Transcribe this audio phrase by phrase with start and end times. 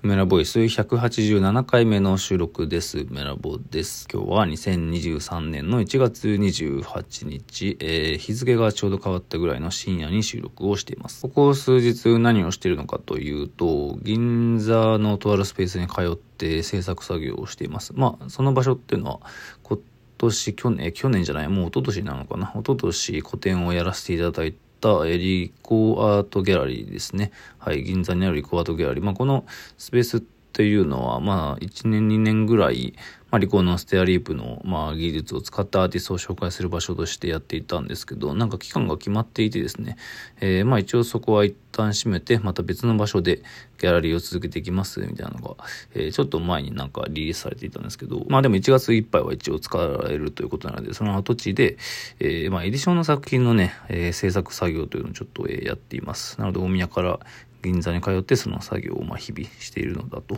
[0.00, 3.04] メラボイス187回目の収録です。
[3.10, 4.06] メラボです。
[4.08, 11.22] 今日は2023年の1月28日、えー、日付がちょうど変わったぐらいの深夜に収録をしています。
[11.22, 17.92] ここ数日何をしているのかというと、銀座のとあるスペースに通って制作作業をしています。
[17.96, 19.20] まあ、その場所っていうのは、
[19.64, 19.80] 今
[20.18, 22.52] 年、去年、去年じゃない、もう一昨年なのかな。
[22.54, 27.32] 一昨年個展をやらせていただいて、ったリコアートギャラリーですね。
[27.58, 29.04] はい、銀座にあるリコアートギャラリー。
[29.04, 29.44] まあ、この
[29.76, 32.94] スペースってというのは、まあ、1年、2年ぐらい、
[33.30, 39.96] まあ、リコーのステアリープの、まあ、技術を使ったアーティストを紹介する場所としてやっていたんですけど、なんか期間が決まっていてですね、
[40.40, 43.42] えー、まあ一応そこは一旦閉めて、また別の場所で
[43.78, 45.54] ギャラリーを続けていきます、みたいなのが、
[45.94, 51.76] えー、ちょっと前になんかリリースされていたんですけど、まあでも1月いっぱいは一応使われるということなので、その跡地で、
[52.18, 56.40] えー、まあエディションの作品のね、えー、制作作業というのをちょっと、えー、やっています。
[56.40, 57.20] なので大宮から
[57.62, 60.36] 銀座に通ってその作業をま日々しているのだと。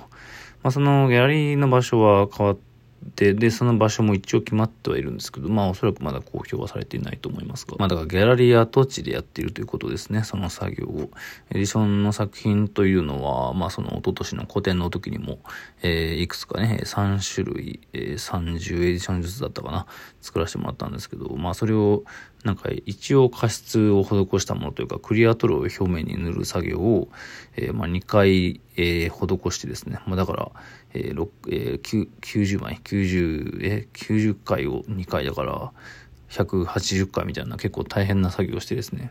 [0.63, 2.71] まあそのギャラリーの場所は変わって
[3.17, 11.11] で、その場所も一応決まってはいるんですけど、まあおそらくまだ公表はされていないと思いますが、まあだからギャラリー跡地でやっているということですね、その作業を。
[11.51, 15.39] エディションの作品というのは、まあその一昨年の個展の時にも、
[15.83, 19.87] えー、いくつかね、3種類、えー、30エディションずつだったかな、
[20.21, 22.05] 作らせてもらったんですけど、まあそれを、
[22.45, 27.09] なんか一応加湿を施したものというか、クリアトロを表面に塗る作業を、
[27.57, 30.51] えー、まあ2回、えー、施してですね、まあだから、
[30.95, 35.73] えーえー、90枚、90、えー、90回を2回だから、
[36.31, 39.11] 180回みたいな結構大変な作業をしてですね、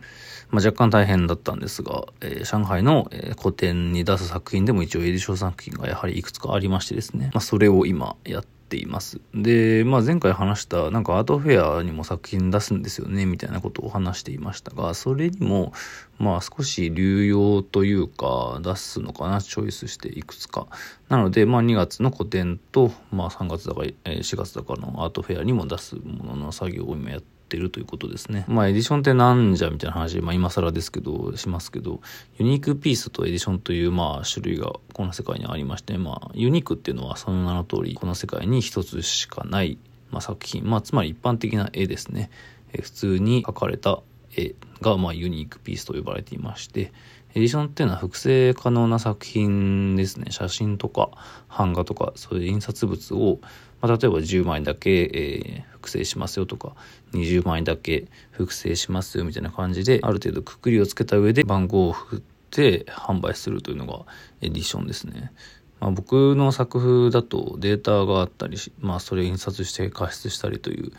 [0.50, 9.20] まあ、若干大変だったんですが、えー、上海の、えー、古典に出す作品でも一応エディション作品がやはりいくつかありましてですね、まあ、それを今やってています。
[9.34, 15.74] で、まあ前回話したなんかアートフェアにも作品出すんですよねみたいなことを話していましたが、それにも
[16.20, 20.68] まあ少し流用というか出すのかな、チョイスしていくつか。
[21.10, 28.46] なのでまあ2月の個展とまあ3月だか4月だかのアートフェアにも出すものの作業を今やってってるということですね。
[28.48, 32.00] まあエディションってなんじゃみたいな話、まあ今更ですけど、しますけど、
[32.38, 39.80] ユニークピースとエディションというまあ種類がこの世界にありまして、まあユニークっていうのはその名の通り、この世界に一つしかない、
[40.12, 42.30] まあ、作品、まあつまり一般的な絵ですね。
[42.72, 44.00] え普通に描かれた
[44.38, 46.94] 絵がまあユニークピースと呼ばれていまして、
[47.32, 50.32] エディションっていうのは複製可能な作品ですね。
[50.32, 51.10] 写真とか
[51.56, 53.40] 版画とかそういう印刷物を、
[53.82, 56.76] まあ、例えば10万円だけ、えー、複製しますよとか
[57.14, 64.06] 20万円だけ複製しますよみたいな感じである程度くくりをつけた上で番号を振って販売するというのが
[64.42, 65.32] エディションですね。
[65.80, 70.92] まあ、僕の作風だとデータがあったり、まあ、それを印刷して加湿したりという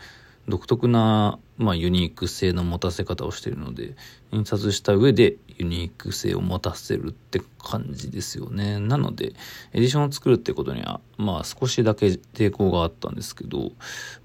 [0.47, 3.95] 独特な、まあ、ユニーク性の持たせ方をしているので、
[4.31, 8.79] 印刷した上でユニーク性を持たせるって感じですよね。
[8.79, 9.33] なので、
[9.73, 13.71] エディションを作るってことには、まあ少しだけ抵抗があったんですけど、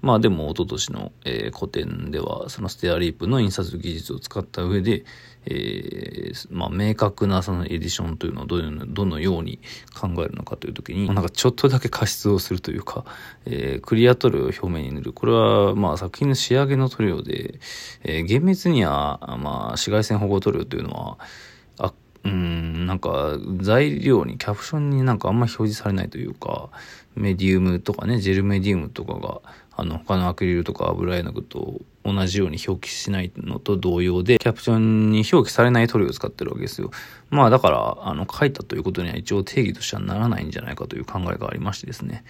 [0.01, 5.05] まあでも一昨年の、えー、個展では、そのステアリープの印刷技術を使った上で、
[5.49, 9.59] えー、まあ明確なそのエディションというのをどのどのように
[9.99, 13.05] 考えるのかという時に、なんかちょっとだけ加湿をするというか、
[13.45, 15.13] えー、クリア塗料を表面に塗る。
[15.13, 17.59] これはまあ作品の仕上げの塗料で、
[18.03, 21.17] えー、厳密には、まあ紫外線保護塗料というのは、
[21.79, 21.93] あ、
[22.25, 26.69] うん、なんか材料に、キャプションになんかあんま表示されないというか、
[27.15, 29.41] メディウムとかね、ジェルメディウムとかが、
[29.75, 36.91] あの、他のアクリルとか油絵の具と同じように表記しないのと同様で、キャプションに表記されない塗料を使ってるわけですよ。
[37.29, 42.23] まあだから、あの、書いたということには一応定義としてはならないんじゃないかという考えがありましてですね。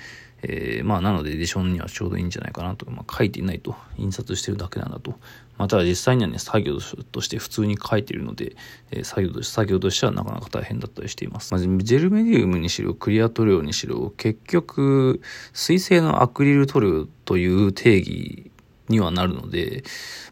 [0.43, 2.89] えー、まあなのでエディションにはちょうどいいんじゃないかなと。
[2.89, 3.75] まあ書いていないと。
[3.97, 5.15] 印刷してるだけなんだと。
[5.57, 6.77] また実際にはね、作業
[7.11, 8.55] として普通に書いているので、
[8.91, 11.53] えー、作業として、作業としてはなかなか大変だったりしています。
[11.53, 15.21] まあ、ジェルメディウムにしろ、クリア塗料にしろ、結局、
[15.53, 18.51] 水性のアクリル塗料という定義
[18.89, 19.83] にはなるので、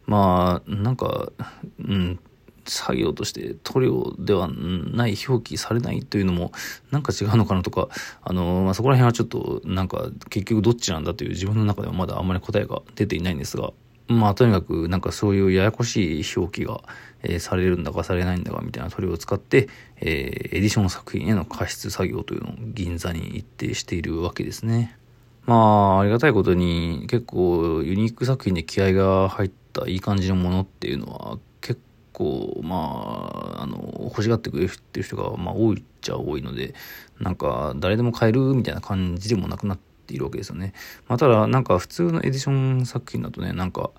[0.06, 1.32] まあ、なんか、
[1.80, 2.20] うん、
[2.66, 6.52] 作業として塗料ではない表記されないというのも
[6.92, 7.90] なんか違うのかなとか、
[8.24, 13.72] あの、まあ、そこら辺はちょっとなんか結局どっちなんだという自分の中ではまだあんまり答えが出ていないんですが、
[14.08, 16.82] まあとにかくなんかそういうややこしい表記が、
[17.24, 24.98] えー、されるんだかされないんだかみたいな塗料を使って、えー、エディション作品への加湿作業というのを銀座に一定しているわけですね。
[25.46, 31.80] まあ、ありがたいことに結構ユニーク作品で気合が入ったいい感じのものっていうのは結
[32.14, 36.74] 構まあ、あの、欲しがってくれるってる人がまあ多いっちゃ多いので、
[37.20, 39.78] なんか誰でも買えるみたいな感じでもなくなっ
[40.08, 40.74] ているわけですよね。
[41.08, 43.92] まあ、ただ、なんか普通のエディション作品だとね、なんか、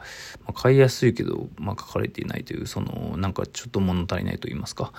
[0.44, 4.92] まあ、買いやすいけど、まあ、書かれていないという、その、なんかちょっと物足りないと言いますか。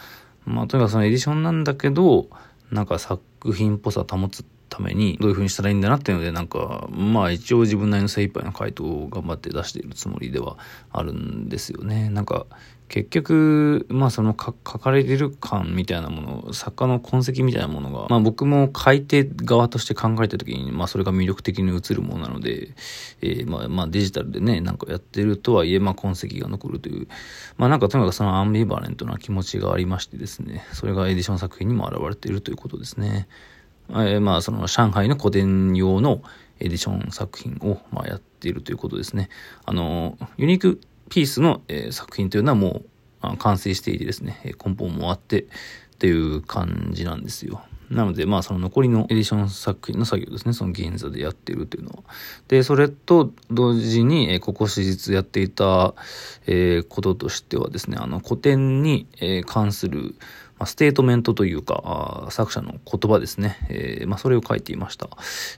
[0.46, 2.28] まあ、とにかくそのエディションなんだけど、
[2.72, 3.22] なんか作
[3.54, 4.46] 品っぽさ保つっ
[4.78, 10.58] ためにどういう風にしたらいいんだなっていうのでなんかまあ一応自分なりの精一杯の回答を頑張って出しているつもりでは
[10.92, 12.46] あるんですよねなんか
[12.90, 22.76] 結局まあその書かれてる感みたいなもの作家の痕跡みたいなものがまあ僕も書いて側として考えた時にまあそれが魅力的に映るものなので、
[23.22, 27.08] えー、まあまあデジタルでねなんかやってるとはいえまあ痕跡が残るという
[27.58, 33.28] まあなんかとにかくそのアンビバレントな気持ちがありましてですねそれがエディション作品にも現れているということですね。
[33.90, 36.22] えー、まあその上海の古典用の
[36.60, 39.30] エディション作品をまあやっているということですね。
[39.66, 42.82] あの、ユニークピースの、えー、作品というのはも
[43.24, 45.46] う完成していてですね、根本もあってっ
[46.00, 47.64] ていう感じなんですよ。
[47.90, 52.04] なので、まあ、その残りのエディション作品の作業ですね、その銀座でやってるというのは。
[52.48, 55.96] で、それと同時に、えここ数日やっていた、
[56.48, 60.16] えー、こととしてはですね、あの、個展に、えー、関する、
[60.60, 63.58] まあ、ステートメントというか、作者の言葉ですね。
[63.70, 65.10] えー、まあ、それを書いていました。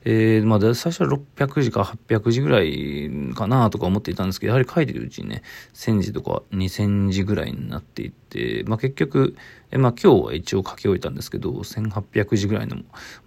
[0.05, 5.43] えー、まあ、最初は600字か800字ぐらいかなとか思っていたんですけど、やはり書いてるうちにね、
[5.73, 9.35] 1000字とか2000字ぐらいになっていって、まあ、結局、
[9.71, 12.77] えまあ、今日は一応書き終えたんですけど、1800字ぐらいの、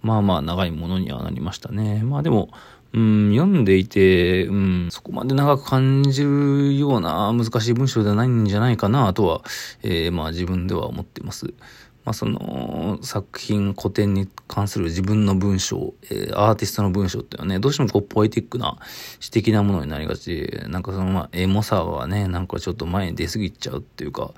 [0.01, 2.03] まあまあ長いものにはなりましたね。
[2.03, 2.49] まあでも、
[2.93, 9.41] うん、読んでいて、うん、そこまで長く感じるような難しい文章ではないんじゃないかなとは、
[9.81, 11.53] えー、まあ自分では思っています。
[12.05, 18.77] まあ、その作品古典に関する自分の文章、えー、アーティストの文章っていうのはね、どうしてもこうポエティックな
[19.19, 24.31] 詩的なものになりがち、なんかそのまあエモさはね、なんかちょっと前に出過ぎちゃうっていうか、ま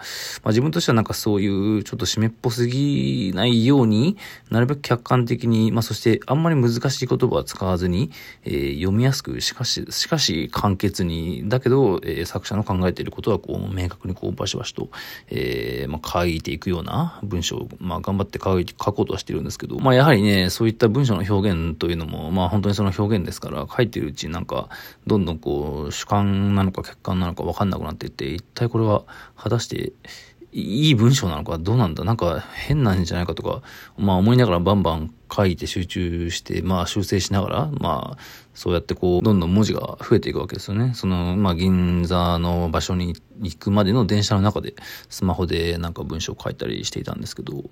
[0.46, 4.18] あ、自分としてはなんかそういうちょっと湿っぽすぎないように
[4.52, 8.12] なるべく客観的に、まあそしてあんまり難しい言葉は使わずに、
[8.44, 14.90] えー、読みやすく、しかし、しかし簡潔に、だけど、えー、作者の考えていることはこう明確にこうバシバシと、
[15.30, 24.70] えー、まあ書いていくような文章章、まあ、頑張って書書こうとはしてるんですけど、まあ、やはりね、そういった文章の表現というのも、まあ、本当にその表現ですから、書いてるうちになんか、
[25.08, 29.04] どんどんこう、主観なのか客観なのか分かんなくなっていって、一体これは
[29.36, 29.94] 果たして、
[30.52, 33.62] いい文章なのかどうなんだなんか変なんじゃないかとか、
[33.98, 38.18] まあ思いながらバンバン書いて集中して、まあ修正しながら、まあ
[38.54, 40.94] そうやってこう、どんどん文字が増えていくわけですよね。
[40.96, 44.76] その、まあ銀座の場所に行くまでの電車の中で
[45.10, 47.64] スマホでなんか文章を書いたりしていたんですけど、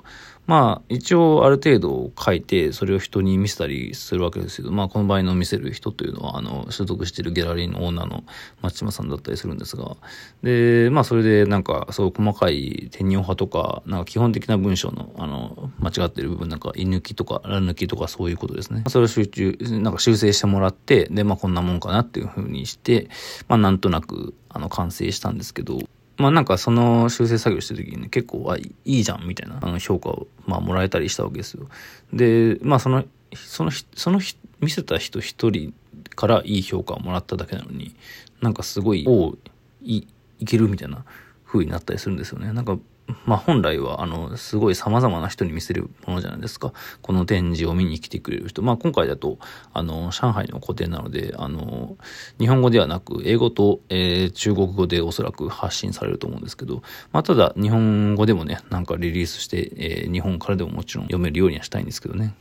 [0.46, 8.26] まあ一応ある程度書いてそれを人に見せたりするわけですけど、まあこの場合の見せる人というのはあの所属しているギャラリーのオーナーの
[8.62, 9.96] 松島さんだったりするんですが、
[10.42, 18.84] で、まあそれでなんかそう細かい天尿派とか、なんか基本的な文章のあの間違ってる部分なんか居抜きとか抜きとかそういうことですね。
[18.88, 23.10] それを集中、なんか修正してもらって、で、まあこんなもんかなっていうふうにして、
[23.48, 25.80] まあなんとなくあの完成したんですけど、
[26.18, 31.68] まあなんかその修正作業してる時にね、結構、あ、いいじゃんみたいなあの評価を、まあもらえたりしたわけですよ。
[32.12, 33.06] で、まあその、
[33.36, 34.20] その、その
[34.60, 35.74] 見せた人一人
[36.16, 37.96] からいい評価をもらっただけなのに、
[38.42, 39.36] なんかすごい、お
[39.82, 40.08] い、
[40.40, 41.04] いけるみたいな
[41.46, 42.52] 風になったりするんですよね。
[42.54, 42.78] なんか
[43.26, 46.74] まあ本来は、あの、すごい様々な人に見せるものじゃないですか。
[47.02, 48.62] この展示を見に来てくれる人。
[48.62, 49.40] まあ今回だと、
[49.74, 51.98] あの、上海の個展なので、あの、
[52.40, 62.36] 日本語ではなく、英語と、えー、中国語でおそらく発信されると思うんですけど、まあただ、日本語でもね、なんかリリースして、えー、日本からでももちろん読めるようにはしたいんですけどね。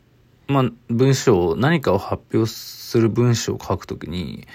[0.48, 4.46] まあ、文章、何かを発表する文章を書くときに、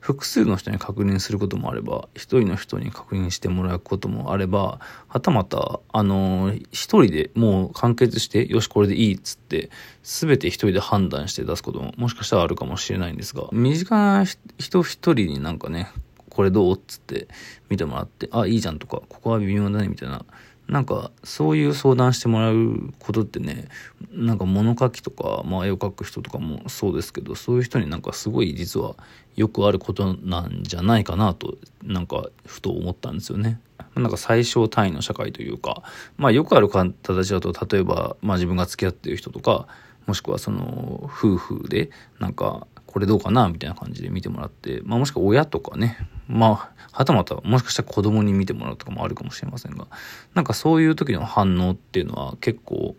[0.00, 9.70] 複数の人に確認することもあれば、一人の人に確認してもらうこともあれば、はたまた、あの、一人でもう完結して、よし、これでいいっつって、
[10.02, 14.24] すべて一人で判断して出すことも、もしかしたらあるかもしれないんですが、身近な
[14.58, 15.92] 人一人になんかね、
[16.30, 17.28] これどうっつって
[17.68, 20.24] 見てもらって、あ、いいじゃんとか、ここは微妙だね、みたいな、
[20.70, 23.66] なんかそういう相談してもらうことってね
[24.12, 28.94] なんか物書きとか、まあ、絵を描く人とかもそうですけどそういう人になんかすごい実は
[29.34, 33.60] よくあることなんじゃないかなとなんかふと思ったんですよね。
[33.96, 35.82] なんか最小単位の社会というか、
[36.16, 39.66] まあよくある形だと例えば、まあ自分が付き合ってる人とか
[40.06, 45.96] もしくはその夫婦でなんかこれどうかなみたいな感じで見てもらって、まあもしくは親とかね、
[46.28, 49.86] まあ、はたまたもしかしたら子供に見てもらうとかもあるかもしれませんが、
[50.34, 52.96] なんかそういう時の反応っていうのは結構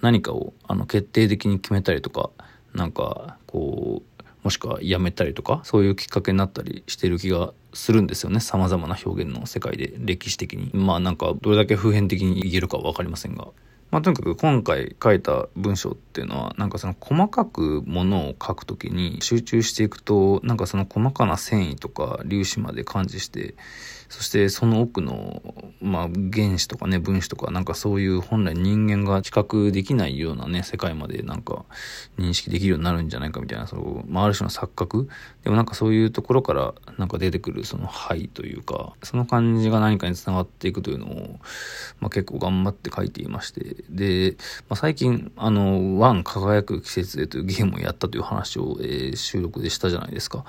[0.00, 2.30] 何かをあの決定的に決めたりとか、
[2.74, 8.40] なんかこう、もしくはやめたりとか、そういうきっかけになったりしてる気がするんですよね。
[8.40, 10.70] 様々な表現の世界で歴史的に。
[10.74, 13.48] まあなんかどれだけ普遍的に言えるかわかりませんが。
[13.92, 23.54] まあ、とにかく今回書いた文章っていうのは、なんかその細かくものを書くときに集中していくと、なんかその細かな繊維とか粒子まで感知して、
[24.12, 25.42] そしてその奥の、
[25.80, 31.64] まあ、原子とかね、分子とか、なんかそういう本来人間が知覚できないようなね、世界までなんか
[32.18, 35.08] 認識できるようになるんじゃないかみたいな、そう、まあ、ある種の錯覚。
[35.44, 41.38] でもなんかそういうところからなんか出てくるその灰というか、その感じが何かにつながっていくというのを、
[42.00, 44.36] まあ、結構頑張って書いていまして、で、
[44.68, 50.44] まあ、最近、あの、ワン輝く季節でというゲームをやったという話を、えー、収録でしたじゃないですか。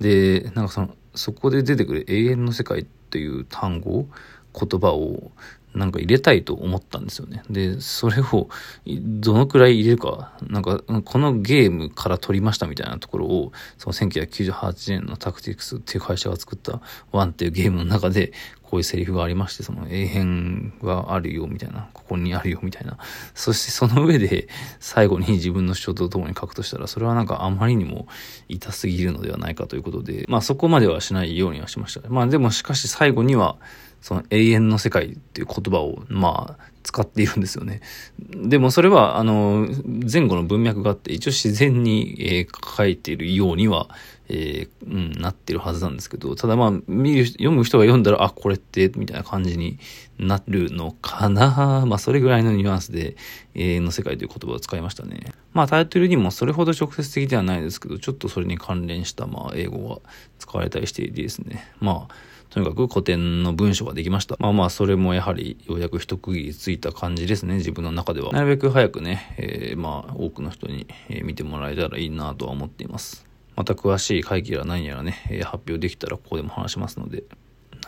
[0.00, 4.06] で、なんかその、そこで出てくる永遠の世界っていう単語、
[4.54, 5.30] 言葉を
[5.78, 7.42] なんか入れたいと思ったんですよね。
[7.48, 8.48] で、それを
[8.86, 16.80] どのくらい入れるか、なんかこのゲームから取りましたみたいなところを、その1998年のタクティクスっていう会社が作った
[17.12, 18.32] ワンっていうゲームの中で
[18.62, 22.98] こういうセリフがありまして、その永遠があるよみたいな、ここにあるよみたいな。
[23.34, 28.06] そしてその上で最後に自分の主張とともに書くとしたら、それはなんかあまりにも
[28.48, 32.06] 痛すぎるのではないかということで、まあそこまではしないようにはしました。
[32.10, 33.56] まあでもしかし最後には、
[34.00, 37.80] その永遠の世界っていう言葉を、まあ、使っているんですよね。
[38.18, 39.68] でもそれは、あの、
[40.10, 43.88] 前後の文脈があって、一応自然に、えー、書いているようには、
[44.28, 49.78] えー、うん、なってるはずなんですけど、ただまあ、見る、読む人が読んだら、あ、これって、みたいな感じに
[50.18, 51.84] なるのかな。
[51.88, 53.16] まあ、それぐらいのニュアンスで、
[53.54, 55.32] 永遠の世界という言葉を使いましたね。
[55.54, 61.66] まあ、タイトルにもそれほど直接的ではないですけど、ちょっとそれに関連した、まあ、英語が使われたりしていてですね。
[61.80, 62.14] まあ、
[62.50, 64.36] とにかく古典の文章ができました。
[64.38, 68.32] まあまあ、それもやはりようやく一区切りついた感じですね、自分の中では。
[68.32, 70.86] なるべく早くね、えー、まあ、多くの人に、
[71.24, 73.27] 見てもらえたらいいなとは思っています。
[73.58, 77.24] また詳しい会議やら何やらね、発表できたらここでも話しますので、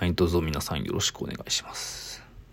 [0.00, 2.09] 何卒皆さんよろしくお願いします。